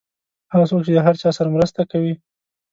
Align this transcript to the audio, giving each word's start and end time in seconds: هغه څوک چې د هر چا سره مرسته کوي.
هغه 0.51 0.65
څوک 0.69 0.79
چې 0.85 0.91
د 0.95 0.99
هر 1.05 1.15
چا 1.21 1.29
سره 1.37 1.53
مرسته 1.55 1.81
کوي. 1.91 2.13